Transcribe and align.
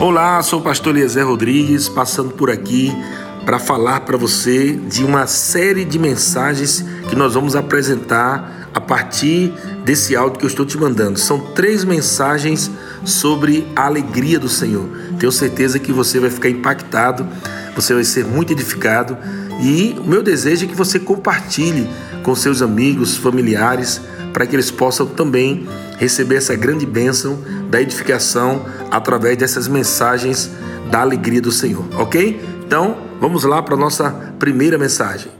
Olá, 0.00 0.42
sou 0.42 0.60
o 0.60 0.62
pastor 0.62 0.96
Eliezer 0.96 1.26
Rodrigues, 1.26 1.86
passando 1.86 2.30
por 2.30 2.50
aqui 2.50 2.90
para 3.44 3.58
falar 3.58 4.00
para 4.00 4.16
você 4.16 4.72
de 4.72 5.04
uma 5.04 5.26
série 5.26 5.84
de 5.84 5.98
mensagens 5.98 6.82
que 7.10 7.14
nós 7.14 7.34
vamos 7.34 7.54
apresentar 7.54 8.70
a 8.72 8.80
partir 8.80 9.52
desse 9.84 10.16
áudio 10.16 10.38
que 10.38 10.46
eu 10.46 10.48
estou 10.48 10.64
te 10.64 10.78
mandando. 10.78 11.18
São 11.18 11.38
três 11.54 11.84
mensagens 11.84 12.70
sobre 13.04 13.70
a 13.76 13.84
alegria 13.84 14.38
do 14.38 14.48
Senhor. 14.48 14.88
Tenho 15.18 15.30
certeza 15.30 15.78
que 15.78 15.92
você 15.92 16.18
vai 16.18 16.30
ficar 16.30 16.48
impactado, 16.48 17.28
você 17.76 17.92
vai 17.92 18.04
ser 18.04 18.24
muito 18.24 18.54
edificado 18.54 19.18
e 19.60 19.94
o 19.98 20.08
meu 20.08 20.22
desejo 20.22 20.64
é 20.64 20.68
que 20.68 20.74
você 20.74 20.98
compartilhe 20.98 21.86
com 22.22 22.34
seus 22.34 22.62
amigos, 22.62 23.18
familiares, 23.18 24.00
para 24.32 24.46
que 24.46 24.56
eles 24.56 24.70
possam 24.70 25.06
também 25.06 25.68
receber 25.98 26.36
essa 26.36 26.56
grande 26.56 26.86
bênção 26.86 27.38
da 27.70 27.80
edificação 27.80 28.66
através 28.90 29.36
dessas 29.38 29.68
mensagens 29.68 30.50
da 30.90 31.00
alegria 31.00 31.40
do 31.40 31.52
Senhor, 31.52 31.84
ok? 31.98 32.40
Então, 32.66 32.96
vamos 33.20 33.44
lá 33.44 33.62
para 33.62 33.74
a 33.74 33.78
nossa 33.78 34.10
primeira 34.38 34.76
mensagem. 34.76 35.39